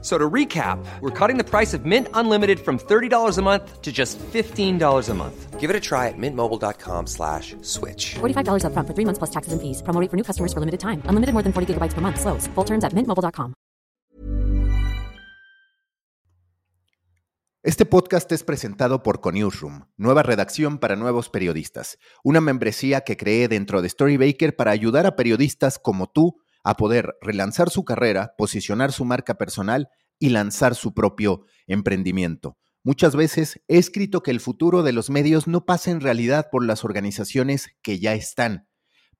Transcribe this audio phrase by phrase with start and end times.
[0.00, 3.90] So to recap, we're cutting the price of Mint Unlimited from $30 a month to
[3.90, 5.58] just $15 a month.
[5.58, 8.14] Give it a try at mintmobile.com slash switch.
[8.20, 9.82] $45 upfront for three months plus taxes and fees.
[9.82, 11.02] Promo rate for new customers for limited time.
[11.10, 12.20] Unlimited more than 40 gigabytes per month.
[12.20, 12.46] Slows.
[12.54, 13.54] Full terms at mintmobile.com.
[17.64, 23.48] Este podcast es presentado por Conewsroom, nueva redacción para nuevos periodistas, una membresía que creé
[23.48, 26.36] dentro de Storybaker para ayudar a periodistas como tú
[26.68, 32.58] a poder relanzar su carrera, posicionar su marca personal y lanzar su propio emprendimiento.
[32.82, 36.62] Muchas veces he escrito que el futuro de los medios no pasa en realidad por
[36.66, 38.68] las organizaciones que ya están,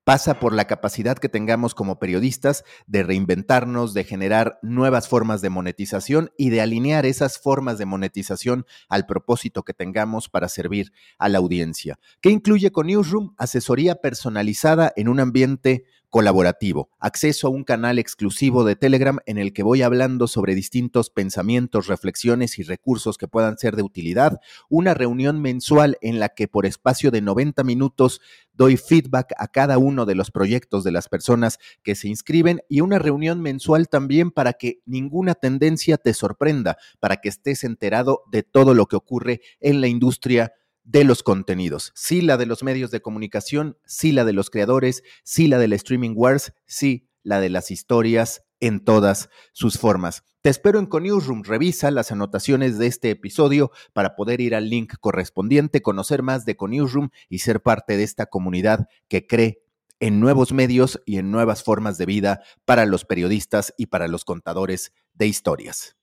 [0.08, 5.50] pasa por la capacidad que tengamos como periodistas de reinventarnos, de generar nuevas formas de
[5.50, 11.28] monetización y de alinear esas formas de monetización al propósito que tengamos para servir a
[11.28, 11.98] la audiencia.
[12.20, 13.34] ¿Qué incluye con Newsroom?
[13.36, 19.52] Asesoría personalizada en un ambiente colaborativo, acceso a un canal exclusivo de Telegram en el
[19.52, 24.94] que voy hablando sobre distintos pensamientos, reflexiones y recursos que puedan ser de utilidad, una
[24.94, 28.20] reunión mensual en la que por espacio de 90 minutos
[28.54, 32.80] doy feedback a cada uno de los proyectos de las personas que se inscriben y
[32.80, 38.42] una reunión mensual también para que ninguna tendencia te sorprenda, para que estés enterado de
[38.42, 40.52] todo lo que ocurre en la industria
[40.88, 41.92] de los contenidos.
[41.94, 45.74] Sí, la de los medios de comunicación, sí, la de los creadores, sí, la del
[45.74, 50.24] streaming wars, sí, la de las historias en todas sus formas.
[50.40, 51.42] Te espero en Conewsroom.
[51.44, 56.56] Revisa las anotaciones de este episodio para poder ir al link correspondiente, conocer más de
[56.56, 59.62] Conewsroom y ser parte de esta comunidad que cree
[60.00, 64.24] en nuevos medios y en nuevas formas de vida para los periodistas y para los
[64.24, 65.96] contadores de historias.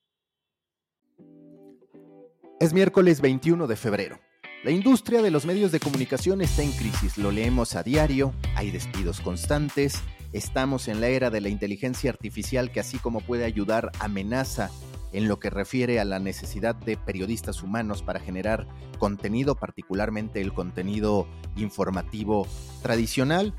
[2.59, 4.24] Es miércoles 21 de febrero.
[4.65, 8.71] La industria de los medios de comunicación está en crisis, lo leemos a diario, hay
[8.71, 10.01] despidos constantes,
[10.33, 14.71] estamos en la era de la inteligencia artificial que así como puede ayudar amenaza
[15.13, 18.67] en lo que refiere a la necesidad de periodistas humanos para generar
[18.97, 22.47] contenido, particularmente el contenido informativo
[22.81, 23.53] tradicional,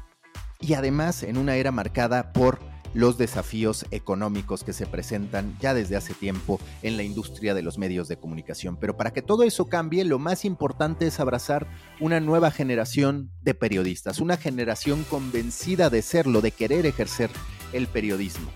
[0.59, 2.59] y además en una era marcada por
[2.97, 7.77] los desafíos económicos que se presentan ya desde hace tiempo en la industria de los
[7.77, 8.79] medios de comunicación.
[8.79, 11.67] Pero para que todo eso cambie, lo más importante es abrazar
[12.01, 17.31] una nueva generación de periodistas, una generación convencida de serlo, de querer ejercer
[17.75, 18.51] el periodismo.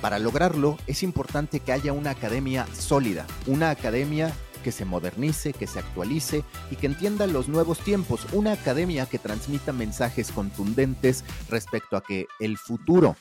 [0.00, 5.66] Para lograrlo es importante que haya una academia sólida, una academia que se modernice, que
[5.66, 11.96] se actualice y que entienda los nuevos tiempos, una academia que transmita mensajes contundentes respecto
[11.96, 13.16] a que el futuro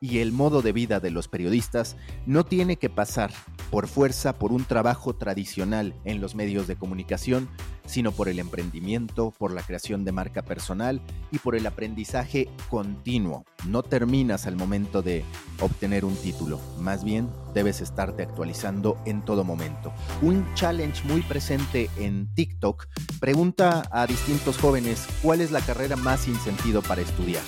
[0.00, 3.32] y el modo de vida de los periodistas no tiene que pasar
[3.70, 7.48] por fuerza por un trabajo tradicional en los medios de comunicación,
[7.84, 13.44] sino por el emprendimiento, por la creación de marca personal y por el aprendizaje continuo.
[13.66, 15.22] No terminas al momento de
[15.60, 19.92] obtener un título, más bien debes estarte actualizando en todo momento.
[20.22, 22.86] Un challenge muy presente en TikTok
[23.20, 27.42] pregunta a distintos jóvenes cuál es la carrera más sin sentido para estudiar.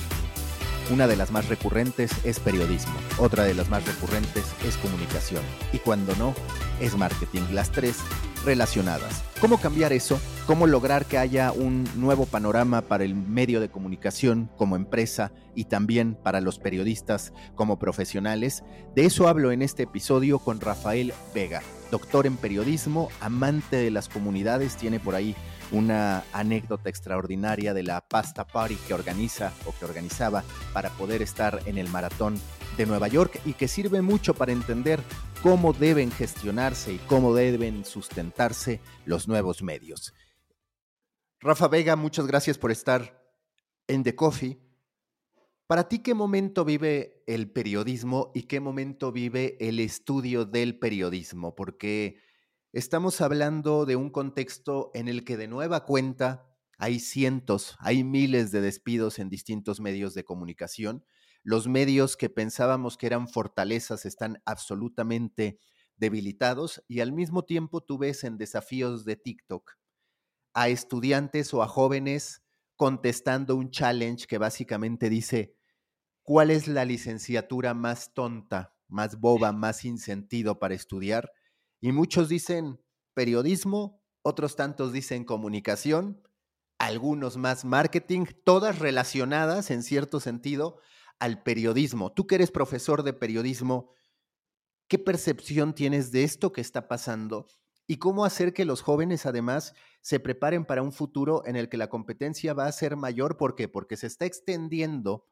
[0.90, 5.78] Una de las más recurrentes es periodismo, otra de las más recurrentes es comunicación y
[5.78, 6.34] cuando no,
[6.80, 7.42] es marketing.
[7.52, 7.98] Las tres
[8.44, 9.22] relacionadas.
[9.40, 10.20] ¿Cómo cambiar eso?
[10.46, 15.64] ¿Cómo lograr que haya un nuevo panorama para el medio de comunicación como empresa y
[15.64, 18.64] también para los periodistas como profesionales?
[18.96, 24.08] De eso hablo en este episodio con Rafael Vega, doctor en periodismo, amante de las
[24.08, 25.36] comunidades, tiene por ahí
[25.72, 31.60] una anécdota extraordinaria de la pasta party que organiza o que organizaba para poder estar
[31.66, 32.38] en el maratón
[32.76, 35.00] de Nueva York y que sirve mucho para entender
[35.42, 40.14] cómo deben gestionarse y cómo deben sustentarse los nuevos medios.
[41.40, 43.20] Rafa Vega, muchas gracias por estar
[43.88, 44.60] en The Coffee.
[45.66, 51.54] Para ti, ¿qué momento vive el periodismo y qué momento vive el estudio del periodismo?
[51.54, 52.20] Porque
[52.72, 56.48] Estamos hablando de un contexto en el que de nueva cuenta
[56.78, 61.04] hay cientos, hay miles de despidos en distintos medios de comunicación.
[61.42, 65.60] Los medios que pensábamos que eran fortalezas están absolutamente
[65.96, 69.72] debilitados y al mismo tiempo tú ves en desafíos de TikTok
[70.54, 72.42] a estudiantes o a jóvenes
[72.76, 75.56] contestando un challenge que básicamente dice,
[76.22, 81.32] ¿cuál es la licenciatura más tonta, más boba, más sin sentido para estudiar?
[81.82, 82.80] Y muchos dicen
[83.12, 86.22] periodismo, otros tantos dicen comunicación,
[86.78, 90.78] algunos más marketing, todas relacionadas en cierto sentido
[91.18, 92.10] al periodismo.
[92.10, 93.90] Tú que eres profesor de periodismo,
[94.92, 97.46] ¿Qué percepción tienes de esto que está pasando?
[97.86, 101.78] Y cómo hacer que los jóvenes además se preparen para un futuro en el que
[101.78, 103.38] la competencia va a ser mayor.
[103.38, 103.68] ¿Por qué?
[103.68, 105.24] Porque se está extendiendo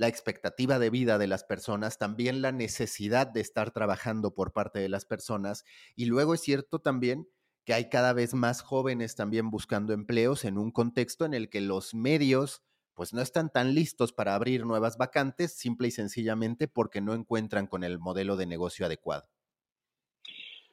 [0.00, 4.78] la expectativa de vida de las personas, también la necesidad de estar trabajando por parte
[4.78, 5.66] de las personas.
[5.94, 7.28] Y luego es cierto también
[7.66, 11.60] que hay cada vez más jóvenes también buscando empleos en un contexto en el que
[11.60, 12.62] los medios
[12.94, 17.66] pues no están tan listos para abrir nuevas vacantes, simple y sencillamente porque no encuentran
[17.66, 19.28] con el modelo de negocio adecuado.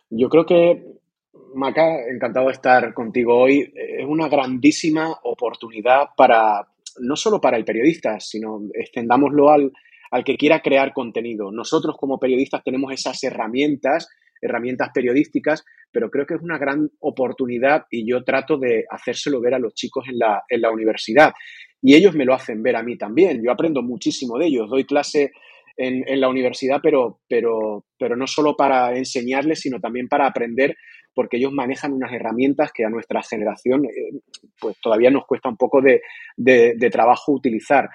[0.09, 1.01] Yo creo que,
[1.53, 3.73] Maca, encantado de estar contigo hoy.
[3.75, 9.71] Es una grandísima oportunidad para, no solo para el periodista, sino extendámoslo al,
[10.11, 11.51] al que quiera crear contenido.
[11.51, 14.09] Nosotros como periodistas tenemos esas herramientas,
[14.41, 19.55] herramientas periodísticas, pero creo que es una gran oportunidad y yo trato de hacérselo ver
[19.55, 21.33] a los chicos en la, en la universidad
[21.81, 23.41] y ellos me lo hacen ver a mí también.
[23.43, 25.31] Yo aprendo muchísimo de ellos, doy clase
[25.77, 30.75] en, en la universidad, pero, pero, pero no solo para enseñarles, sino también para aprender,
[31.13, 34.19] porque ellos manejan unas herramientas que a nuestra generación eh,
[34.59, 36.01] pues todavía nos cuesta un poco de,
[36.35, 37.89] de, trabajo utilizar.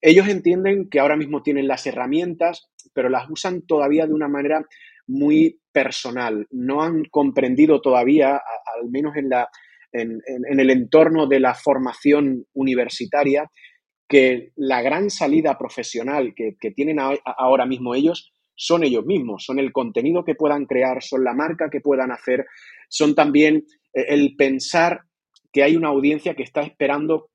[0.00, 4.64] Ellos entienden que ahora mismo tienen las herramientas, pero las usan todavía de una manera
[5.06, 6.46] muy personal.
[6.50, 9.48] No han comprendido todavía, al menos en la,
[9.92, 10.20] en,
[10.60, 13.50] el entorno de la formación universitaria
[14.08, 19.72] que la gran salida profesional que, tienen ahora mismo ellos son ellos mismos, son el
[19.72, 22.46] contenido que puedan crear, son la marca que puedan hacer,
[22.88, 25.00] son también eh, el pensar
[25.52, 27.30] que hay una audiencia que está esperando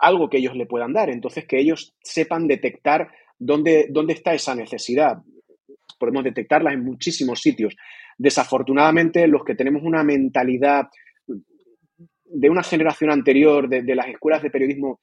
[0.00, 3.08] algo que ellos le puedan dar, entonces que ellos sepan detectar
[3.38, 5.18] dónde, dónde está esa necesidad.
[5.98, 7.76] Podemos detectarla en muchísimos sitios.
[8.18, 10.88] Desafortunadamente, los que tenemos una mentalidad
[12.24, 15.00] de una generación anterior, de, las escuelas de periodismo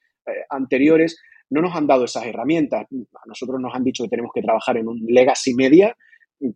[0.49, 2.85] anteriores, no nos han dado esas herramientas.
[2.91, 5.95] A nosotros nos han dicho que tenemos que trabajar en un legacy media,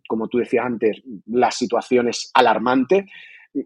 [0.08, 3.06] como tú decías antes, la situación es alarmante,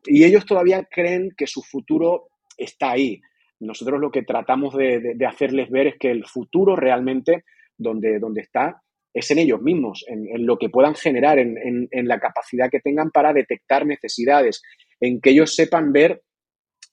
[0.04, 3.20] y ellos todavía creen que su futuro está ahí.
[3.60, 7.44] Nosotros lo que tratamos de, hacerles ver es que el futuro realmente,
[7.76, 8.82] donde, está,
[9.14, 13.10] es en ellos mismos, en, lo que puedan generar, en, en, la capacidad que tengan
[13.10, 14.62] para detectar necesidades,
[15.00, 16.22] en que ellos sepan ver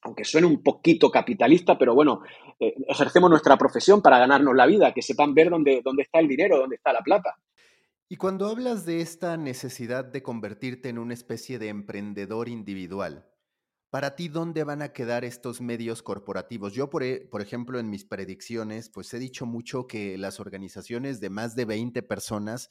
[0.06, 2.22] aunque suene un poquito capitalista, pero bueno,
[2.60, 6.28] eh, ejercemos nuestra profesión para ganarnos la vida, que sepan ver dónde, dónde está el
[6.28, 7.36] dinero, dónde está la plata.
[8.08, 13.26] Y cuando hablas de esta necesidad de convertirte en una especie de emprendedor individual,
[13.90, 16.74] para ti, ¿dónde van a quedar estos medios corporativos?
[16.74, 21.20] Yo, por, e, por, ejemplo, en mis predicciones, pues he dicho mucho que las organizaciones
[21.20, 22.70] de más de 20 personas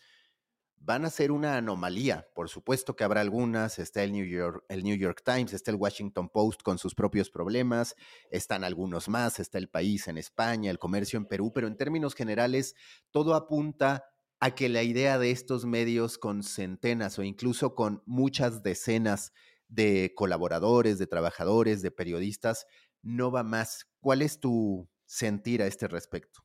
[0.77, 2.29] van a ser una anomalía.
[2.35, 5.77] Por supuesto que habrá algunas, está el New, York, el New York Times, está el
[5.77, 7.95] Washington Post con sus propios problemas,
[8.31, 12.15] están algunos más, está el país en España, el comercio en Perú, pero en términos
[12.15, 12.75] generales
[13.11, 14.05] todo apunta
[14.41, 19.33] a que la idea de estos medios con centenas o incluso con muchas decenas
[19.69, 22.67] de colaboradores, de trabajadores, de periodistas,
[23.03, 23.87] no va más.
[24.01, 26.44] ¿Cuál es tu sentir a este respecto?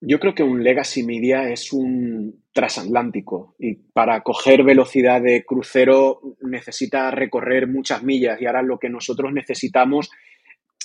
[0.00, 6.20] Yo creo que un legacy media es un transatlántico y para coger velocidad de crucero
[6.40, 10.10] necesita recorrer muchas millas y ahora lo que nosotros necesitamos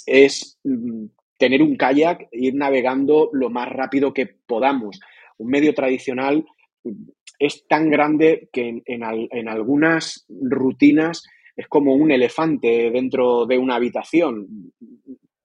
[0.06, 1.06] es mm,
[1.38, 5.00] tener un kayak e ir navegando lo más rápido que podamos.
[5.38, 6.46] Un medio tradicional
[6.84, 11.24] mm, es tan grande que en, algunas rutinas
[11.56, 14.72] es como un elefante dentro de una habitación.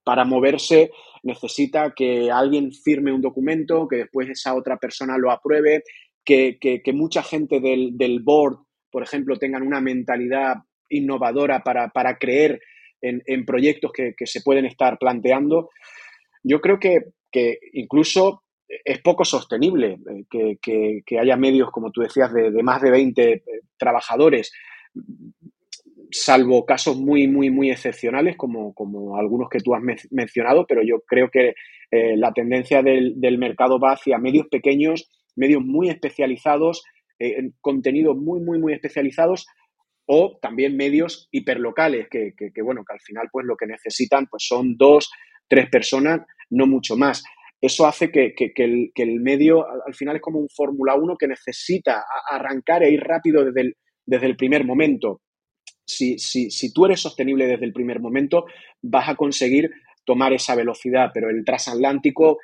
[0.09, 0.91] Para moverse
[1.23, 5.83] necesita que alguien firme un documento, que después esa otra persona lo apruebe,
[6.25, 8.57] que, mucha gente del, board,
[8.91, 10.55] por ejemplo, tengan una mentalidad
[10.89, 12.59] innovadora para, creer
[13.03, 15.69] en, proyectos que, se pueden estar planteando.
[16.43, 17.11] Yo creo que,
[17.75, 19.99] incluso es poco sostenible
[20.33, 23.43] eh, que, haya medios, como tú decías, de, de más de 20 eh,
[23.77, 24.53] trabajadores
[26.11, 31.01] salvo casos muy, muy, muy excepcionales, como, como algunos que tú has mencionado, pero yo
[31.07, 31.55] creo que
[31.91, 36.83] eh, la tendencia del, mercado va hacia medios pequeños, medios muy especializados,
[37.19, 39.47] eh, contenidos muy, muy, muy especializados,
[40.07, 44.47] o también medios hiperlocales, que, que, bueno, que al final pues lo que necesitan pues
[44.47, 45.11] son dos,
[45.49, 47.23] tres personas, no mucho más.
[47.61, 52.05] Eso hace que, el, el, medio al final es como un Fórmula 1 que necesita
[52.31, 55.21] arrancar e ir rápido desde el, desde el primer momento
[55.89, 58.45] si, si, si tú eres sostenible desde el primer momento,
[58.83, 59.71] vas a conseguir
[60.05, 62.39] tomar esa velocidad, pero el transatlántico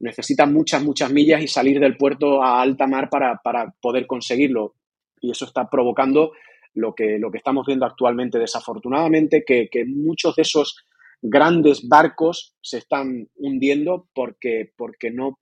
[0.00, 3.40] necesita muchas, muchas millas y salir del puerto a alta mar para,
[3.80, 4.74] poder conseguirlo.
[5.20, 6.32] Y eso está provocando
[6.74, 10.84] lo que, lo que estamos viendo actualmente, desafortunadamente, que, muchos de esos
[11.22, 15.38] grandes barcos se están hundiendo porque, porque no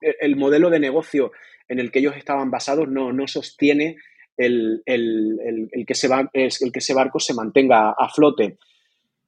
[0.00, 1.32] el modelo de negocio
[1.68, 3.96] en el que ellos estaban basados no, no sostiene
[4.40, 4.82] el,
[5.86, 8.58] que ese el que ese barco se mantenga a flote.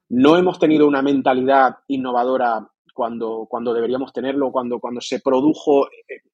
[0.09, 5.89] No hemos tenido una mentalidad innovadora cuando, cuando deberíamos tenerlo, cuando, cuando se produjo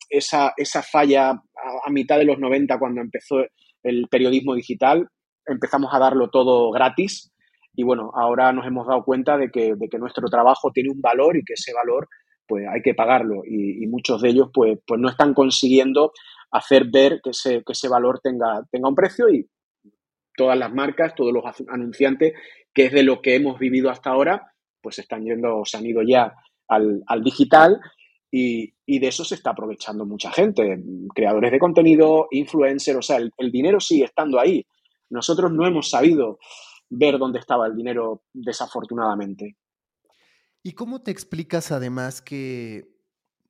[0.08, 3.37] esa, esa falla a, mitad de los 90, cuando empezó
[3.82, 5.08] el periodismo digital,
[5.47, 7.32] empezamos a darlo todo gratis
[7.75, 11.00] y bueno, ahora nos hemos dado cuenta de que, de que nuestro trabajo tiene un
[11.00, 12.08] valor y que ese valor
[12.47, 16.12] pues hay que pagarlo y, muchos de ellos pues, pues no están consiguiendo
[16.50, 19.49] hacer ver que ese, que ese valor tenga, tenga un precio y
[20.37, 22.35] todas las marcas, todos los anunciantes,
[22.73, 26.02] que es de lo que hemos vivido hasta ahora, pues están yendo, se han ido
[26.02, 26.33] ya
[26.69, 27.81] al, al digital
[28.31, 30.83] y, y, de eso se está aprovechando mucha gente,
[31.14, 34.64] creadores de contenido, influencers, o sea, el, el, dinero sigue estando ahí.
[35.11, 36.38] Nosotros no hemos sabido
[36.90, 39.57] ver dónde estaba el dinero, desafortunadamente.
[40.62, 42.98] ¿Y cómo te explicas además que,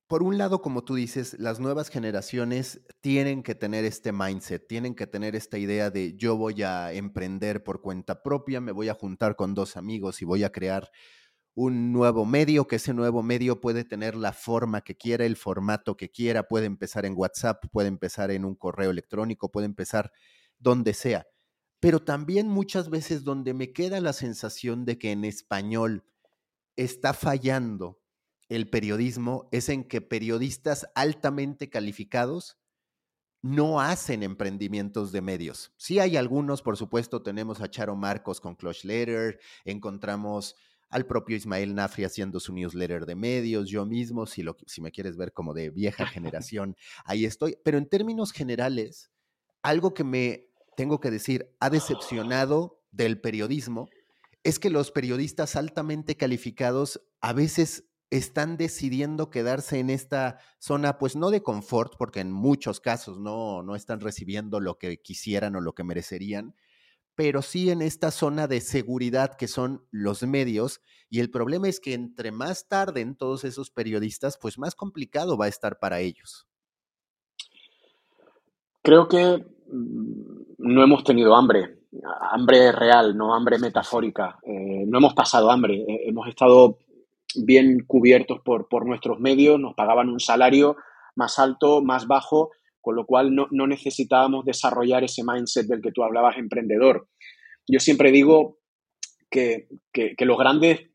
[0.09, 4.95] por un lado, como tú dices, las nuevas generaciones tienen que tener este mindset, tienen
[4.95, 8.95] que tener esta idea de yo voy a emprender por cuenta propia, me voy a
[8.95, 10.91] juntar con dos amigos y voy a crear
[11.55, 15.95] un nuevo medio, que ese nuevo medio puede tener la forma que quiera, el formato
[15.97, 20.11] que quiera, puede empezar en WhatsApp, puede empezar en un correo electrónico, puede empezar
[20.59, 21.27] donde sea.
[21.81, 26.05] Pero también muchas veces donde me queda la sensación de que en español
[26.77, 28.00] está fallando
[28.49, 32.59] el periodismo es en que periodistas altamente calificados
[33.40, 35.73] no hacen emprendimientos de medios.
[35.76, 40.57] Sí hay algunos, por supuesto, tenemos a Charo Marcos con Clutch Letter, encontramos
[40.90, 44.90] al propio Ismael Nafri haciendo su newsletter de medios, yo mismo, si, lo, si me
[44.90, 47.59] quieres ver como de vieja generación, ahí estoy.
[47.64, 49.11] Pero en términos generales,
[49.62, 53.88] algo que me tengo que decir ha decepcionado del periodismo
[54.45, 61.17] es que los periodistas altamente calificados a veces están decidiendo quedarse en esta zona, pues
[61.17, 65.61] no de confort, porque en muchos casos no, no están recibiendo lo que quisieran o
[65.61, 66.55] lo que merecerían,
[67.15, 70.81] pero sí en esta zona de seguridad que son los medios.
[71.11, 75.47] Y el problema es que entre más tarden todos esos periodistas, pues más complicado va
[75.47, 76.47] a estar para ellos.
[78.83, 81.81] Creo que mm, no hemos tenido hambre,
[82.31, 84.38] hambre real, no hambre metafórica.
[84.45, 86.79] Eh, no hemos pasado hambre, eh, hemos estado
[87.37, 90.76] bien cubiertos por, por nuestros medios, nos pagaban un salario
[91.14, 96.02] más alto, más bajo, con lo cual no, necesitábamos desarrollar ese mindset del que tú
[96.04, 97.08] hablabas, emprendedor.
[97.66, 98.58] Yo siempre digo
[99.30, 99.68] que,
[100.20, 100.88] los grandes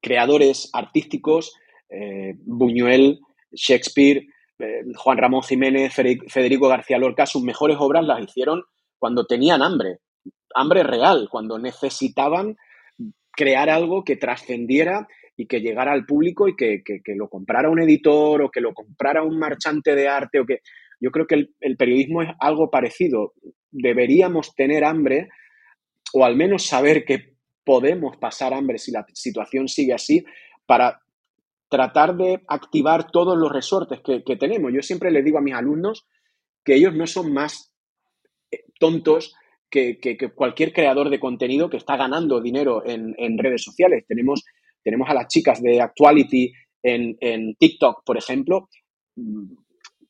[0.00, 1.54] creadores artísticos,
[1.90, 3.20] eh, Buñuel,
[3.52, 4.26] Shakespeare,
[4.58, 8.64] eh, Juan Ramón Jiménez, Federico García Lorca, sus mejores obras las hicieron
[8.98, 9.98] cuando tenían hambre,
[10.54, 12.56] hambre real, cuando necesitaban
[13.30, 15.06] crear algo que trascendiera
[15.38, 16.82] y que llegara al público y que,
[17.14, 20.58] lo comprara un editor o que lo comprara un marchante de arte o que
[21.00, 23.34] yo creo que el, periodismo es algo parecido.
[23.70, 25.28] Deberíamos tener hambre
[26.12, 30.24] o al menos saber que podemos pasar hambre si la situación sigue así
[30.66, 31.00] para
[31.68, 34.72] tratar de activar todos los resortes que, tenemos.
[34.74, 36.04] Yo siempre les digo a mis alumnos
[36.64, 37.72] que ellos no son más
[38.50, 39.36] eh, tontos
[39.70, 39.98] que,
[40.34, 44.04] cualquier creador de contenido que está ganando dinero en, redes sociales.
[44.08, 44.44] Tenemos,
[44.88, 46.52] tenemos, a las chicas de Actuality
[46.82, 48.68] en, en TikTok, por ejemplo,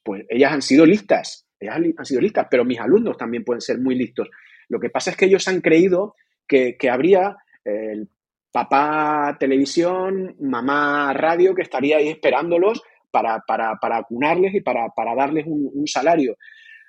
[0.02, 3.78] pues ellas han sido listas, ellas han sido listas, pero mis alumnos también pueden ser
[3.78, 4.28] muy listos.
[4.68, 6.14] Lo que pasa es que ellos han creído
[6.46, 8.08] que, habría el
[8.50, 15.46] papá televisión, mamá radio, que estaría ahí esperándolos para, para, para acunarles y para, darles
[15.46, 16.36] un, salario.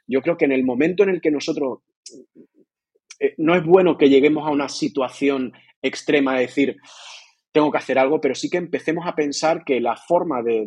[0.07, 1.79] Yo creo que en el momento en el que nosotros
[3.19, 6.77] eh, no es bueno que lleguemos a una situación extrema de decir,
[7.51, 10.65] tengo que hacer algo, pero sí que empecemos a pensar que la forma de,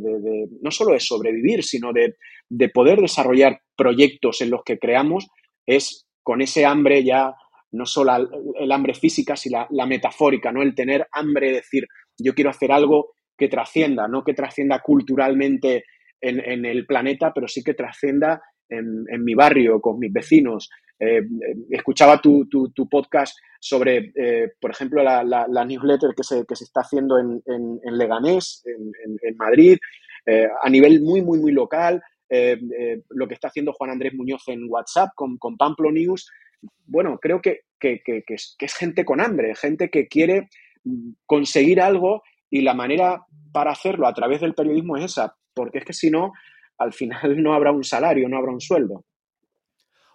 [0.61, 2.15] no solo de sobrevivir, sino de,
[2.71, 5.29] poder desarrollar proyectos en los que creamos
[5.67, 7.35] es con ese hambre ya,
[7.71, 8.12] no solo
[8.59, 10.62] el hambre física, sino la, metafórica, ¿no?
[10.62, 11.87] El tener hambre de decir,
[12.19, 15.85] yo quiero hacer algo que trascienda, no que trascienda culturalmente
[16.21, 18.41] en, el planeta, pero sí que trascienda
[18.73, 21.23] en, mi barrio, con mis vecinos, eh,
[21.71, 26.64] escuchaba tu, tu, podcast sobre, eh, por ejemplo, la, la, newsletter que se, que se,
[26.64, 29.79] está haciendo en, en, Leganés, en, Madrid,
[30.26, 32.00] eh, a nivel muy, muy, muy local,
[33.11, 36.31] lo que está haciendo Juan Andrés Muñoz en WhatsApp con, con Pamplo News.
[36.87, 40.49] Bueno, creo que, que, que, es, es gente con hambre, gente que quiere
[41.26, 45.85] conseguir algo y la manera para hacerlo a través del periodismo es esa, porque es
[45.85, 46.33] que si no,
[46.83, 49.05] al final no habrá un salario, no habrá un sueldo.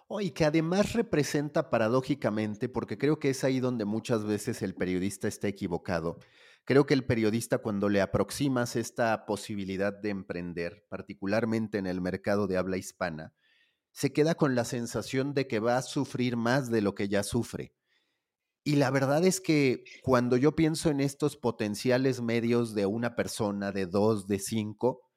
[0.06, 4.74] Oh, y que además representa paradójicamente, porque creo que es ahí donde muchas veces el
[4.74, 6.18] periodista está equivocado,
[6.68, 12.46] Creo que el periodista cuando le aproximas esta posibilidad de emprender, particularmente en el mercado
[12.46, 13.32] de habla hispana,
[13.90, 17.22] se queda con la sensación de que va a sufrir más de lo que ya
[17.22, 17.72] sufre.
[18.64, 23.72] Y la verdad es que cuando yo pienso en estos potenciales medios de una persona,
[23.72, 25.07] de dos, de cinco,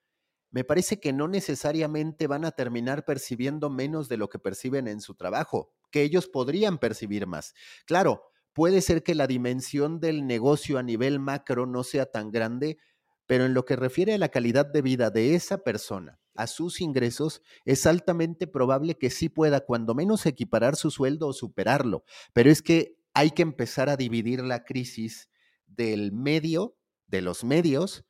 [0.51, 5.01] me parece que no necesariamente van a terminar percibiendo menos de lo que perciben en
[5.01, 7.53] su trabajo, que ellos podrían percibir más.
[7.85, 12.77] Claro, puede ser que la dimensión del negocio a nivel macro no sea tan grande,
[13.25, 16.81] pero en lo que refiere a la calidad de vida de esa persona, a sus
[16.81, 22.03] ingresos, es altamente probable que sí pueda cuando menos equiparar su sueldo o superarlo.
[22.33, 25.29] Pero es que hay que empezar a dividir la crisis
[25.65, 26.77] del medio,
[27.07, 28.05] de los medios,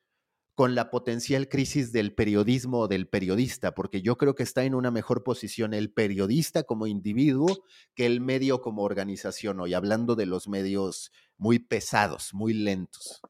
[0.55, 4.75] con la potencial crisis del periodismo o del periodista, porque yo creo que está en
[4.75, 7.47] una mejor posición el periodista como individuo
[7.95, 13.21] que el medio como organización, hoy hablando de los medios muy pesados, muy lentos.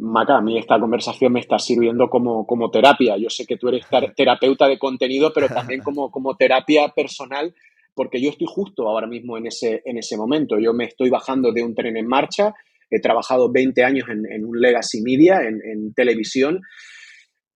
[0.00, 3.16] Maca, a mí esta conversación me está sirviendo como, como terapia.
[3.16, 3.84] Yo sé que tú eres
[4.16, 7.54] terapeuta de contenido, pero también como, como terapia personal,
[7.94, 10.58] porque yo estoy justo ahora mismo en ese, en ese momento.
[10.58, 12.54] Yo me estoy bajando de un tren en marcha
[12.94, 16.60] He trabajado 20 años en, un legacy media, en, televisión,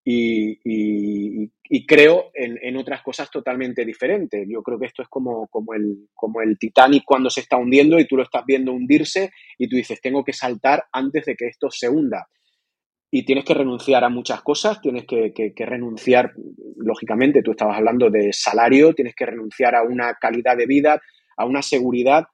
[0.02, 0.56] y,
[1.86, 4.46] creo en, otras cosas totalmente diferentes.
[4.48, 8.06] Yo creo que esto es como, el, como el Titanic cuando se está hundiendo y
[8.06, 11.68] tú lo estás viendo hundirse y tú dices, tengo que saltar antes de que esto
[11.70, 12.26] se hunda.
[13.10, 16.32] Y tienes que renunciar a muchas cosas, tienes que renunciar,
[16.76, 21.00] lógicamente, tú estabas hablando de salario, tienes que renunciar a una calidad de vida,
[21.36, 22.24] a una seguridad,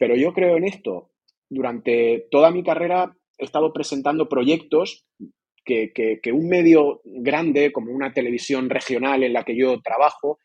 [0.00, 1.09] pero yo creo en esto,
[1.50, 5.04] durante toda mi carrera he estado presentando proyectos
[5.64, 10.38] que, un medio grande, como una televisión regional en la que yo trabajo,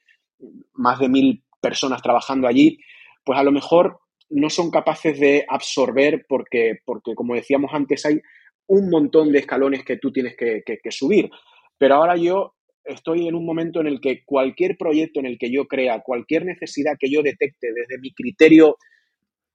[0.73, 2.77] más de mil personas trabajando allí,
[3.23, 8.19] pues a lo mejor no son capaces de absorber porque, porque como decíamos antes, hay
[8.67, 11.29] un montón de escalones que tú tienes que, que subir.
[11.77, 15.51] Pero ahora yo estoy en un momento en el que cualquier proyecto en el que
[15.51, 18.77] yo crea, cualquier necesidad que yo detecte desde mi criterio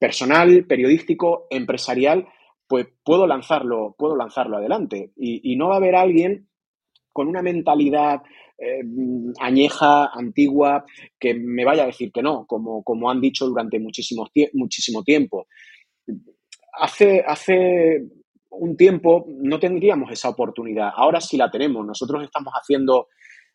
[0.01, 2.27] personal, periodístico, empresarial,
[2.67, 5.13] pues puedo lanzarlo, puedo lanzarlo adelante.
[5.17, 6.49] Y, no va a haber alguien
[7.13, 8.23] con una mentalidad
[8.59, 8.83] eh,
[9.39, 10.85] añeja, antigua,
[11.19, 15.47] que me vaya a decir que no, como, como han dicho durante muchísimo, muchísimo tiempo.
[16.73, 18.03] Hace, hace
[18.49, 21.85] un tiempo no tendríamos esa oportunidad, ahora sí la tenemos.
[21.85, 23.09] Nosotros estamos haciendo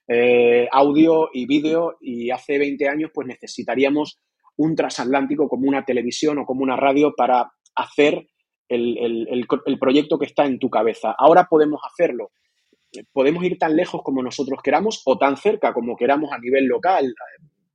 [0.08, 4.19] eh, audio y vídeo y hace 20 años pues necesitaríamos
[4.58, 8.28] un transatlántico como una televisión o como una radio para hacer
[8.70, 11.13] el, proyecto que está en tu cabeza.
[11.18, 12.32] Ahora podemos hacerlo.
[13.12, 17.13] Podemos ir tan lejos como nosotros queramos o tan cerca como queramos a nivel local,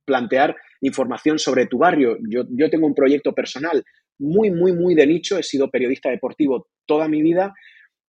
[0.03, 2.17] plantear información sobre tu barrio.
[2.27, 3.83] Yo, yo tengo un proyecto personal
[4.17, 5.37] muy, muy, muy de nicho.
[5.37, 7.53] He sido periodista deportivo toda mi vida.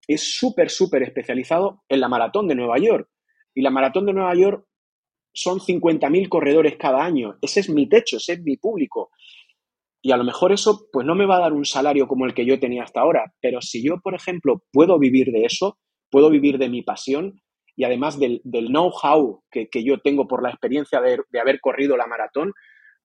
[0.09, 3.09] Es súper, súper especializado en la maratón de Nueva York.
[3.55, 4.65] Y la maratón de Nueva York
[5.33, 7.37] son 50.000 corredores cada año.
[7.41, 9.11] Ese es mi techo, ese es mi público.
[10.03, 12.35] Y a lo mejor eso pues no me va a dar un salario como el
[12.35, 15.79] que yo tenía hasta ahora, pero si yo, por ejemplo, puedo vivir de eso,
[16.11, 17.41] puedo vivir de mi pasión
[17.77, 22.07] y además del, know-how que, yo tengo por la experiencia de, de haber corrido la
[22.07, 22.53] maratón,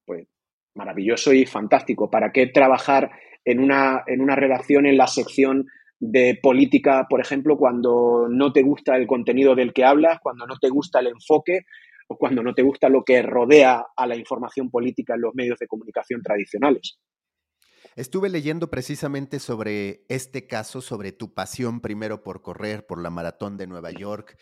[0.06, 0.28] pues
[0.76, 2.10] maravilloso y fantástico.
[2.10, 3.12] ¿Para qué trabajar
[3.46, 5.68] en una, en una redacción en la sección
[6.00, 10.58] de política, por ejemplo, cuando no te gusta el contenido del que hablas, cuando no
[10.60, 11.62] te gusta el enfoque,
[12.08, 15.60] o cuando no te gusta lo que rodea a la información política en los medios
[15.60, 16.98] de comunicación tradicionales.
[17.96, 23.58] Estuve leyendo precisamente sobre este caso, sobre tu pasión primero por correr, por la maratón
[23.58, 24.38] de Nueva York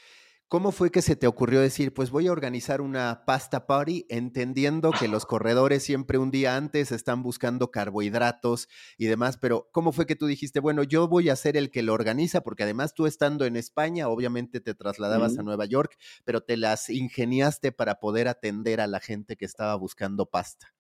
[0.48, 4.92] ¿Cómo fue que se te ocurrió decir, pues voy a organizar una pasta party, entendiendo
[4.92, 10.06] que los corredores siempre un día antes están buscando carbohidratos y demás, pero ¿cómo fue
[10.06, 13.08] que tú dijiste, bueno, yo voy a ser el que lo organiza, porque además tú
[13.08, 18.28] estando en España, obviamente te trasladabas a Nueva York, pero te las ingeniaste para poder
[18.28, 20.76] atender a la gente que estaba buscando pasta?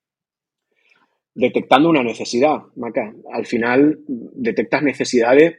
[1.33, 3.15] Detectando una necesidad, Maca.
[3.33, 5.55] Al final detectas necesidades,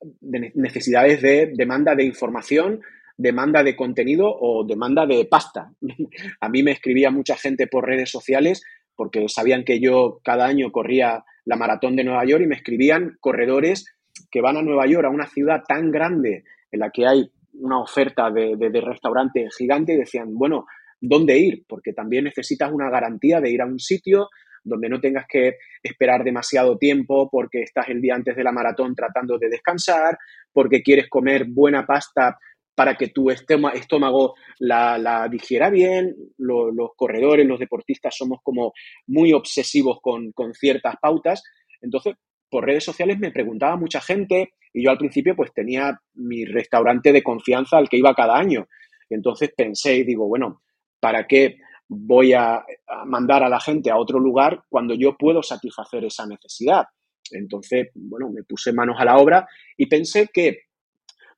[0.00, 2.82] de necesidades de demanda de información,
[3.16, 5.72] demanda de contenido o demanda de pasta.
[6.40, 8.62] a mí me escribía mucha gente por redes sociales
[8.96, 13.16] porque sabían que yo cada año corría la maratón de Nueva York y me escribían
[13.20, 13.84] corredores
[14.30, 17.80] que van a Nueva York, a una ciudad tan grande en la que hay una
[17.80, 20.66] oferta de, de, restaurante gigante y decían, bueno,
[21.00, 21.64] ¿dónde ir?
[21.68, 24.28] Porque también necesitas una garantía de ir a un sitio
[24.64, 28.94] donde no tengas que esperar demasiado tiempo porque estás el día antes de la maratón
[28.94, 30.18] tratando de descansar,
[30.52, 32.38] porque quieres comer buena pasta
[32.74, 36.14] para que tu estómago la, digiera bien.
[36.38, 38.72] los corredores, los deportistas somos como
[39.06, 41.42] muy obsesivos con, ciertas pautas.
[41.80, 42.14] Entonces,
[42.50, 47.12] por redes sociales me preguntaba mucha gente y yo al principio pues tenía mi restaurante
[47.12, 48.66] de confianza al que iba cada año.
[49.10, 50.62] Entonces pensé y digo, bueno,
[51.00, 51.56] ¿para qué
[51.88, 52.64] voy a,
[53.06, 56.84] mandar a la gente a otro lugar cuando yo puedo satisfacer esa necesidad?
[57.30, 60.64] Entonces, bueno, me puse manos a la obra y pensé que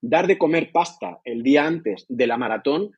[0.09, 2.93] dar de comer pasta el día antes de la maratón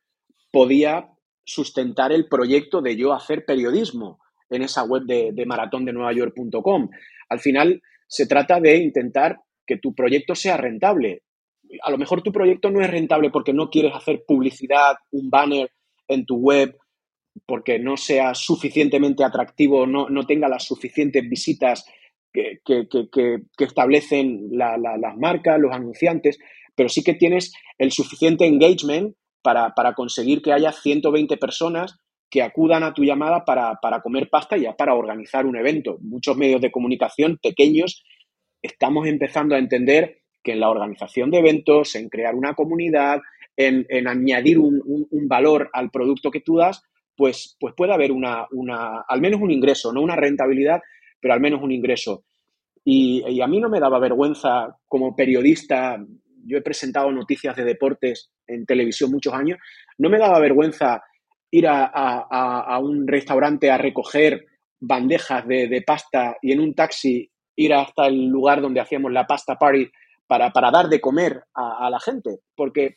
[0.51, 1.09] podía
[1.43, 4.19] sustentar el proyecto de yo hacer periodismo
[4.49, 6.89] en esa web de, de maratondenuevayork.com.
[7.29, 11.23] Al final se trata de intentar que tu proyecto sea rentable.
[11.83, 15.71] A lo mejor tu proyecto no es rentable porque no quieres hacer publicidad, un banner
[16.07, 16.75] en tu web,
[17.45, 21.85] porque no sea suficientemente atractivo, no, no tenga las suficientes visitas
[22.33, 22.59] que,
[23.57, 26.39] establecen las marcas, los anunciantes,
[26.79, 32.83] pero sí que tienes el suficiente engagement para, conseguir que haya 120 personas que acudan
[32.83, 35.97] a tu llamada para, para comer pasta y ya para organizar un evento.
[35.99, 38.05] Muchos medios de comunicación pequeños
[38.61, 43.19] estamos empezando a entender que en la organización de eventos, en crear una comunidad,
[43.57, 44.81] en, añadir un,
[45.27, 46.81] valor al producto que tú das,
[47.17, 50.79] pues, pues puede haber una, una, al menos un ingreso, no una rentabilidad,
[51.19, 52.23] pero al menos un ingreso.
[52.91, 56.03] Y, a mí no me daba vergüenza como periodista,
[56.49, 59.59] yo he presentado noticias de deportes en televisión muchos años,
[59.97, 61.03] no me daba vergüenza
[61.51, 64.45] ir a, un restaurante a recoger
[64.79, 69.57] bandejas de, pasta y en un taxi ir hasta el lugar donde hacíamos la pasta
[69.57, 69.89] party
[70.27, 72.95] para, dar de comer a, la gente, porque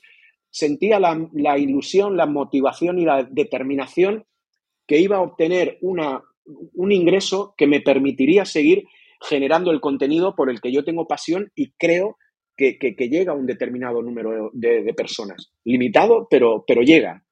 [0.50, 4.24] sentía la, la, ilusión, la motivación y la determinación
[4.86, 8.84] que iba a obtener una, un ingreso que me permitiría seguir
[9.20, 12.16] generando el contenido por el que yo tengo pasión y creo
[12.56, 15.52] que, llega a un determinado número de, personas.
[15.64, 17.24] Limitado, pero, pero llega.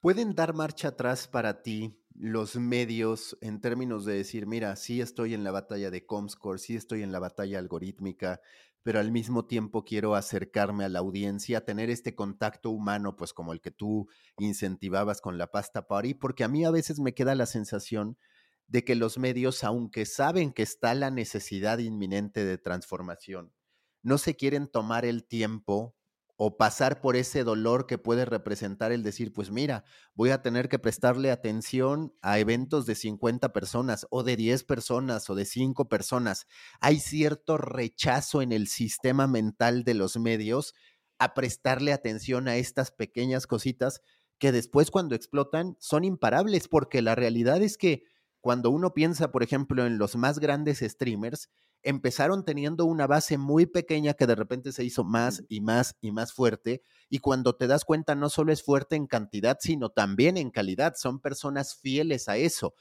[0.00, 5.34] ¿Pueden dar marcha atrás para ti los medios en términos de decir, mira, sí estoy
[5.34, 8.40] en la batalla de Comscore, sí estoy en la batalla algorítmica,
[8.82, 13.52] pero al mismo tiempo quiero acercarme a la audiencia, tener este contacto humano, pues como
[13.52, 14.08] el que tú
[14.38, 18.16] incentivabas con la pasta party, porque a mí a veces me queda la sensación
[18.66, 23.52] de que los medios, aunque saben que está la necesidad inminente de transformación,
[24.08, 25.94] no se quieren tomar el tiempo
[26.40, 30.68] o pasar por ese dolor que puede representar el decir, pues mira, voy a tener
[30.68, 35.88] que prestarle atención a eventos de 50 personas o de 10 personas o de 5
[35.88, 36.46] personas.
[36.80, 40.74] Hay cierto rechazo en el sistema mental de los medios
[41.18, 44.00] a prestarle atención a estas pequeñas cositas
[44.38, 48.04] que después cuando explotan son imparables, porque la realidad es que
[48.40, 51.50] cuando uno piensa, por ejemplo, en los más grandes streamers,
[51.82, 56.12] empezaron teniendo una base muy pequeña que de repente se hizo más y más y
[56.12, 56.82] más fuerte.
[57.08, 60.94] Y cuando te das cuenta, no solo es fuerte en cantidad, sino también en calidad.
[60.96, 62.74] Son personas fieles a eso.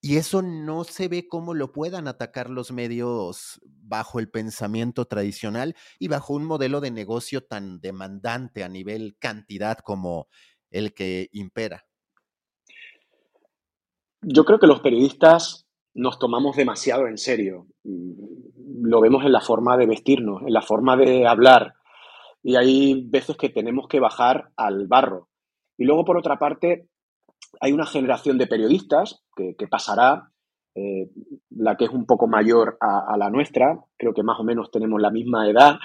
[0.00, 5.74] Y eso no se ve cómo lo puedan atacar los medios bajo el pensamiento tradicional
[5.98, 10.28] y bajo un modelo de negocio tan demandante a nivel cantidad como
[10.70, 11.84] el que impera.
[14.22, 15.67] Yo creo que los periodistas
[15.98, 17.66] nos tomamos demasiado en serio.
[17.82, 21.74] Lo vemos en la forma de vestirnos, en la forma de hablar.
[22.42, 25.28] Y hay veces que tenemos que bajar al barro.
[25.76, 26.88] Y luego, por otra parte,
[27.60, 30.30] hay una generación de periodistas que, pasará,
[30.76, 31.10] eh,
[31.50, 35.00] la que es un poco mayor a, la nuestra, creo que más o menos tenemos
[35.00, 35.78] la misma edad,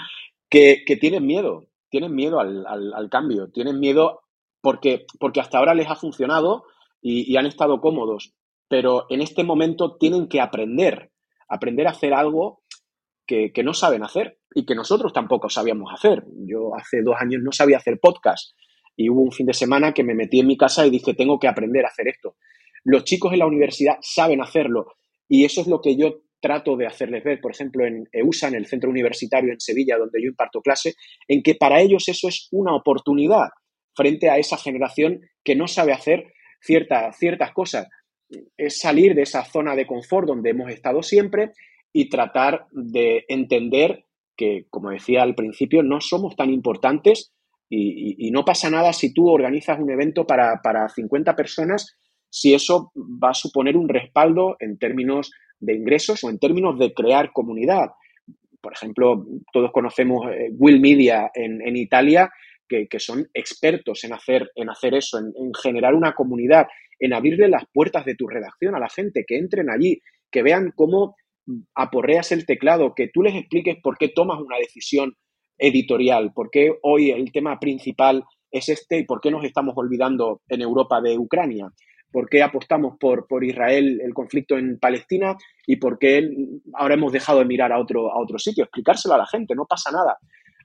[0.47, 4.21] que, tienen miedo, tienen miedo al, cambio, tienen miedo
[4.61, 6.65] porque, porque hasta ahora les ha funcionado
[7.01, 8.35] y, han estado cómodos,
[8.73, 11.11] pero en este momento tienen que aprender,
[11.47, 12.63] aprender a hacer algo
[13.27, 16.23] que, no saben hacer y que nosotros tampoco sabíamos hacer.
[16.47, 18.57] Yo hace dos años no sabía hacer podcast
[18.97, 21.37] y hubo un fin de semana que me metí en mi casa y dije, tengo
[21.37, 22.35] que aprender a hacer esto.
[22.83, 24.87] Los chicos en la universidad saben hacerlo
[25.29, 28.55] y eso es lo que yo trato de hacerles ver, por ejemplo, en EUSA, en
[28.55, 30.95] el centro universitario en Sevilla, donde yo imparto clase,
[31.27, 33.49] en que para ellos eso es una oportunidad
[33.95, 36.33] frente a esa generación que no sabe hacer
[36.63, 37.87] ciertas cosas.
[38.57, 41.51] Es salir de esa zona de confort donde hemos estado siempre
[41.91, 47.33] y tratar de entender que, como decía al principio, no somos tan importantes
[47.69, 51.97] y, no pasa nada si tú organizas un evento para, para 50 personas,
[52.29, 56.93] si eso va a suponer un respaldo en términos de ingresos o en términos de
[56.93, 57.91] crear comunidad.
[58.61, 62.31] Por ejemplo, todos conocemos eh, Will Media en, en Italia
[62.67, 66.67] que, son expertos en hacer, en hacer eso, en, generar una comunidad,
[66.99, 70.71] en abrirle las puertas de tu redacción a la gente, que entren allí, que vean
[70.75, 71.15] cómo
[71.75, 75.13] aporreas el teclado, que tú les expliques por qué tomas una decisión
[75.57, 80.41] editorial, por qué hoy el tema principal es este y por qué nos estamos olvidando
[80.47, 81.69] en Europa de Ucrania.
[82.11, 86.29] por qué apostamos por, por Israel, el conflicto en Palestina y por qué
[86.75, 88.65] ahora hemos dejado de mirar a otro, a otro sitio.
[88.65, 90.19] Explicárselo a la gente, no pasa nada.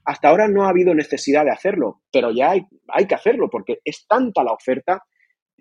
[0.05, 3.79] Hasta ahora no ha habido necesidad de hacerlo, pero ya hay, hay que hacerlo porque
[3.83, 5.03] es tanta la oferta,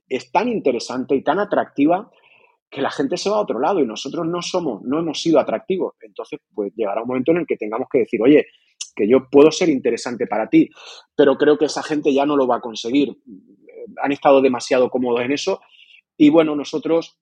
[0.08, 2.10] es tan interesante y tan atractiva
[2.70, 5.38] que la gente se va a otro lado y nosotros no somos, no hemos sido
[5.38, 5.94] atractivos.
[6.00, 8.46] Entonces, pues llegará un momento en el que tengamos que decir, oye,
[8.94, 10.68] que yo puedo ser interesante para ti,
[11.16, 13.16] pero creo que esa gente ya no lo va a conseguir.
[14.02, 15.60] Han estado demasiado cómodos en eso
[16.16, 17.18] y bueno, nosotros,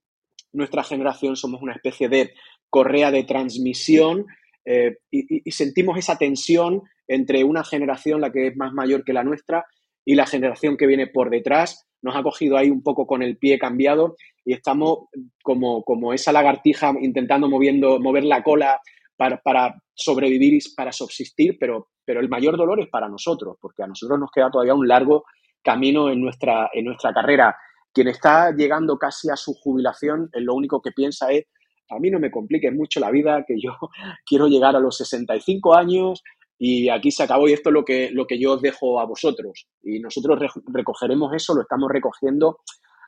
[0.52, 2.32] nuestra generación, somos una especie de
[2.70, 4.26] correa de transmisión
[4.64, 9.24] eh, y, sentimos esa tensión entre una generación, la que es más mayor que la
[9.24, 9.64] nuestra,
[10.06, 11.86] y la generación que viene por detrás.
[12.00, 15.08] Nos ha cogido ahí un poco con el pie cambiado y estamos
[15.42, 18.80] como, como esa lagartija intentando moviendo, mover la cola
[19.16, 23.82] para, para, sobrevivir y para subsistir, pero, pero el mayor dolor es para nosotros, porque
[23.82, 25.24] a nosotros nos queda todavía un largo
[25.62, 27.56] camino en nuestra, en nuestra carrera.
[27.92, 31.46] Quien está llegando casi a su jubilación, lo único que piensa es,
[31.88, 33.72] a mí no me complique mucho la vida, que yo
[34.26, 36.22] quiero llegar a los 65 años
[36.58, 39.04] y aquí se acabó y esto es lo que, lo que yo os dejo a
[39.04, 39.66] vosotros.
[39.82, 42.60] Y nosotros recogeremos eso, lo estamos recogiendo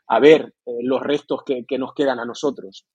[0.09, 2.87] a ver eh, los restos que, que nos quedan a nosotros.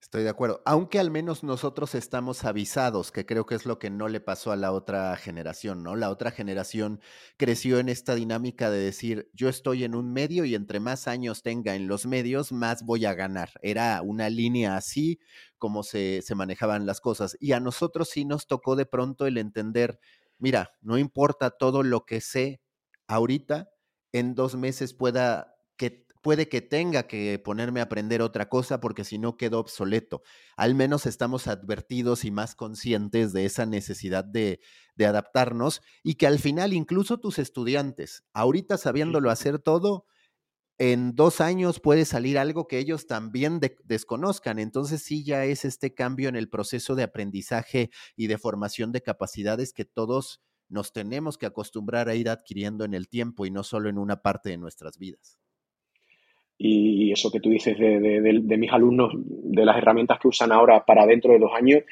[0.00, 3.90] Estoy de acuerdo, aunque al menos nosotros estamos avisados, que creo que es lo que
[3.90, 5.96] no le pasó a la otra generación, ¿no?
[5.96, 7.00] La otra generación
[7.36, 11.42] creció en esta dinámica de decir, yo estoy en un medio y entre más años
[11.42, 13.50] tenga en los medios, más voy a ganar.
[13.62, 15.18] Era una línea así
[15.58, 17.36] como se, se manejaban las cosas.
[17.40, 19.98] Y a nosotros sí nos tocó de pronto el entender,
[20.38, 22.60] mira, no importa todo lo que sé
[23.08, 23.70] ahorita,
[24.12, 25.55] en dos meses pueda
[26.26, 30.24] puede que tenga que ponerme a aprender otra cosa porque si no quedo obsoleto.
[30.56, 34.58] Al menos estamos advertidos y más conscientes de esa necesidad de,
[34.98, 40.04] adaptarnos y que al final incluso tus estudiantes, ahorita sabiéndolo hacer todo,
[40.78, 44.58] en dos años puede salir algo que ellos también desconozcan.
[44.58, 49.00] Entonces sí ya es este cambio en el proceso de aprendizaje y de formación de
[49.00, 53.62] capacidades que todos nos tenemos que acostumbrar a ir adquiriendo en el tiempo y no
[53.62, 55.38] solo en una parte de nuestras vidas
[56.58, 61.06] y eso que tú dices de, mis alumnos, de las herramientas que usan ahora para
[61.06, 61.82] dentro de dos años,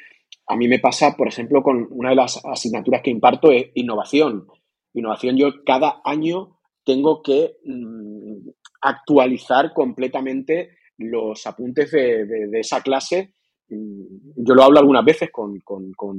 [0.47, 4.47] a mí me pasa, por ejemplo, con una de las asignaturas que imparto es innovación.
[4.93, 8.49] Innovación, yo cada año tengo que mm,
[8.81, 13.33] actualizar completamente los apuntes de, esa clase.
[13.69, 14.03] Mm,
[14.37, 15.61] yo lo hablo algunas veces con,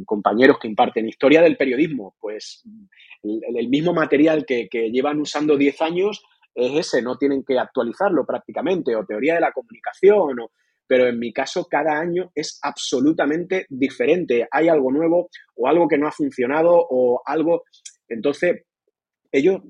[0.05, 2.17] compañeros que imparten historia del periodismo.
[2.21, 2.65] Pues
[3.23, 6.23] el, mismo material que, que llevan usando 10 años,
[6.57, 10.39] es ese, no tienen que actualizarlo prácticamente, o teoría de la comunicación,
[10.87, 14.49] pero en mi caso cada año es absolutamente diferente.
[14.51, 17.65] Hay algo nuevo o algo que no ha funcionado o algo...
[18.09, 18.63] Entonces,
[19.33, 19.61] ellos,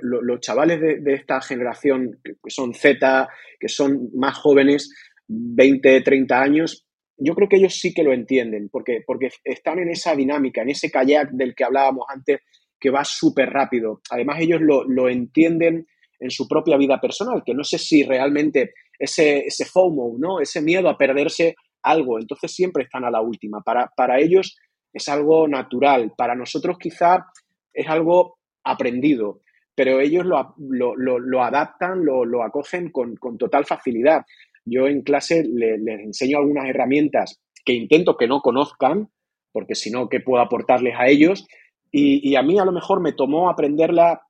[0.00, 3.28] los chavales de, esta generación, que son Z,
[3.60, 4.92] que son más jóvenes,
[5.28, 6.86] 20, 30 años,
[7.18, 10.70] yo creo que ellos sí que lo entienden, porque, porque están en esa dinámica, en
[10.70, 12.40] ese kayak del que hablábamos antes,
[12.80, 14.00] que va súper rápido.
[14.10, 15.86] Además, ellos lo, lo entienden
[16.22, 20.40] en su propia vida personal, que no sé si realmente ese, ese FOMO, ¿no?
[20.40, 23.60] Ese miedo a perderse algo, entonces siempre están a la última.
[23.60, 24.56] Para, para ellos
[24.92, 27.26] es algo natural, para nosotros quizá
[27.72, 29.40] es algo aprendido,
[29.74, 34.24] pero ellos lo, lo, adaptan, lo, acogen con, total facilidad.
[34.64, 39.08] Yo en clase les, enseño algunas herramientas que intento que no conozcan,
[39.50, 41.46] porque si no, ¿qué puedo aportarles a ellos?
[41.90, 44.22] Y, a mí a lo mejor me tomó aprenderla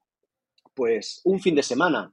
[0.74, 2.12] pues un fin de semana.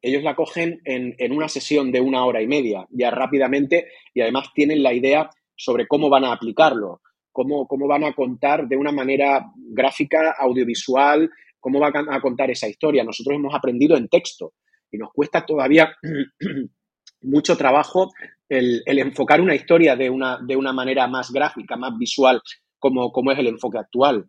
[0.00, 4.48] Ellos la cogen en, una sesión de una hora y media, ya rápidamente, y además
[4.54, 7.00] tienen la idea sobre cómo van a aplicarlo,
[7.32, 12.68] cómo, cómo van a contar de una manera gráfica, audiovisual, cómo van a contar esa
[12.68, 13.02] historia.
[13.02, 14.52] Nosotros hemos aprendido en texto
[14.90, 15.96] y nos cuesta todavía
[17.22, 18.12] mucho trabajo
[18.48, 22.40] el, enfocar una historia de una, de una manera más gráfica, más visual,
[22.78, 24.28] como, como es el enfoque actual.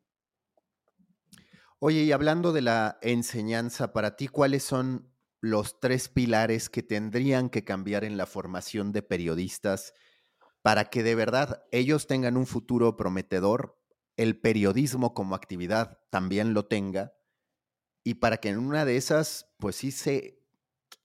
[1.82, 7.50] Oye, y hablando de la enseñanza, para ti, ¿cuáles son los tres pilares que tendrían
[7.50, 9.94] que cambiar en la formación de periodistas
[10.62, 13.80] para que de verdad ellos tengan un futuro prometedor,
[14.18, 17.14] el periodismo como actividad también lo tenga,
[18.04, 20.40] y para que en una de esas, pues sí se,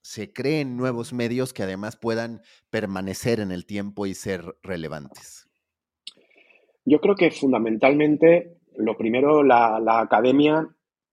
[0.01, 5.47] se creen nuevos medios que además puedan permanecer en el tiempo y ser relevantes?
[6.83, 10.67] Yo creo que fundamentalmente lo primero, la, academia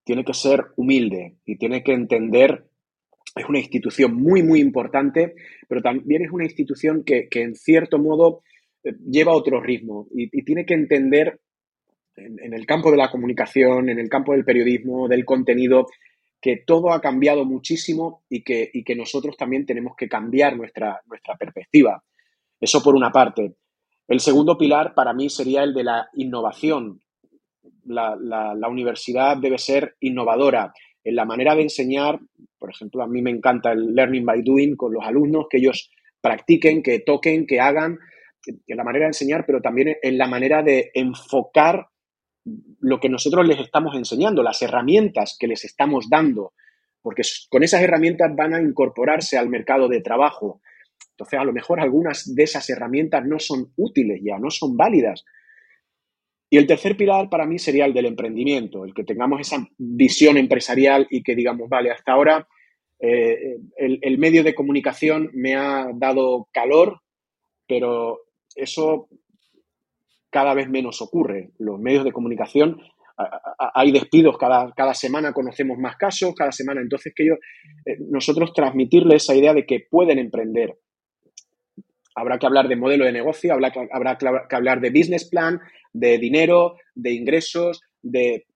[0.05, 2.67] tiene que ser humilde y tiene que entender,
[3.37, 5.35] es una institución muy, muy importante,
[5.69, 8.43] pero también es una institución que, en cierto modo
[8.85, 11.41] eh, lleva otro ritmo y, tiene que entender
[12.17, 15.87] en, el campo de la comunicación, en el campo del periodismo, del contenido,
[16.41, 21.01] que todo ha cambiado muchísimo y que, y que nosotros también tenemos que cambiar nuestra,
[21.07, 22.03] nuestra perspectiva.
[22.61, 23.55] Eso por una parte.
[24.09, 27.02] El segundo pilar para mí sería el de la innovación.
[27.85, 30.73] La, universidad debe ser innovadora
[31.05, 32.21] en la manera de enseñar.
[32.59, 35.91] Por ejemplo, a mí me encanta el learning by doing con los alumnos, que ellos
[36.21, 37.99] practiquen, que toquen, que hagan,
[38.47, 41.87] en la manera de enseñar, pero también en la manera de enfocar
[42.81, 46.55] lo que nosotros les estamos enseñando, las herramientas que les estamos dando,
[47.01, 50.61] porque con esas herramientas van a incorporarse al mercado de trabajo.
[51.11, 55.25] Entonces, a lo mejor algunas de esas herramientas no son útiles ya, no son válidas.
[56.53, 60.37] Y el tercer pilar para mí sería el del emprendimiento, el que tengamos esa visión
[60.37, 62.47] empresarial y que digamos, vale, hasta ahora
[63.01, 67.01] eh, el, medio de comunicación me ha dado calor,
[67.67, 68.19] pero
[68.55, 69.09] eso
[70.29, 71.53] cada vez menos ocurre.
[71.59, 72.83] Los medios de comunicación,
[73.75, 76.83] hay despidos cada, cada semana, conocemos más casos, cada semana.
[76.83, 77.33] Entonces, que yo,
[77.87, 80.77] eh, nosotros transmitirles esa idea de que pueden emprender.
[82.15, 85.59] Habrá que hablar de modelo de negocio, habrá habrá que hablar de business plan,
[85.93, 88.47] de dinero, de ingresos, de...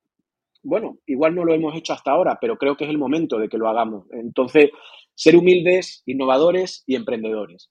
[0.62, 3.48] Bueno, igual no lo hemos hecho hasta ahora, pero creo que es el momento de
[3.48, 4.06] que lo hagamos.
[4.10, 4.70] Entonces,
[5.14, 7.70] ser humildes, innovadores y emprendedores.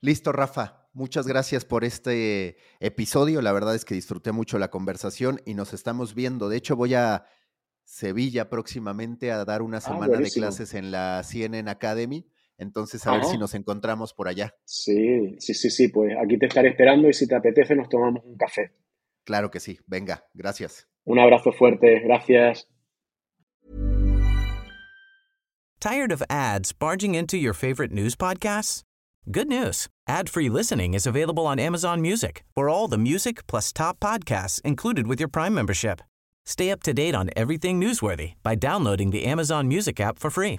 [0.00, 3.42] Listo, Rafa muchas gracias por este episodio.
[3.42, 6.48] La verdad es que disfruté mucho la conversación y nos estamos viendo.
[6.48, 7.26] De hecho, voy a
[7.84, 12.26] Sevilla próximamente a dar una ah, semana de clases en la CNN Academy.
[12.60, 14.54] Entonces, a ver si nos encontramos por allá.
[14.66, 15.88] Sí, sí, sí, sí.
[15.88, 18.72] Pues aquí te estaré esperando y si te apetece, nos tomamos un café.
[19.24, 19.78] Claro que sí.
[19.86, 20.86] Venga, gracias.
[21.04, 22.00] Un abrazo fuerte.
[22.00, 22.68] Gracias.
[25.80, 28.82] ¿Tired of ads barging into your favorite news podcasts?
[29.30, 29.88] Good news.
[30.06, 35.06] Ad-free listening is available on Amazon Music for all the music plus top podcasts included
[35.06, 36.02] with your Prime membership.
[36.44, 40.58] Stay up to date on everything newsworthy by downloading the Amazon Music app for free